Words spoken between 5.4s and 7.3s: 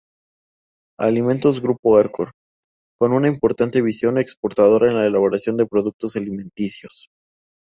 de productos alimenticios.